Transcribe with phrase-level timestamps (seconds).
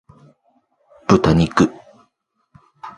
[1.07, 1.69] 豚肉